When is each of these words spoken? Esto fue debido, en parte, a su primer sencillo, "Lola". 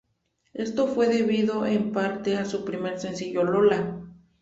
Esto 0.55 0.87
fue 0.87 1.09
debido, 1.09 1.63
en 1.67 1.91
parte, 1.91 2.35
a 2.35 2.45
su 2.45 2.65
primer 2.65 2.99
sencillo, 2.99 3.43
"Lola". 3.43 3.99